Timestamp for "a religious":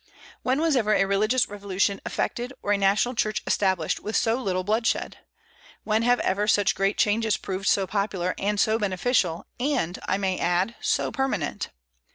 0.95-1.47